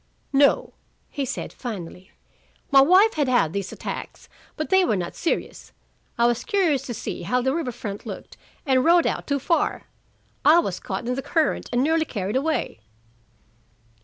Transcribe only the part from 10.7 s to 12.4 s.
caught in the current and nearly carried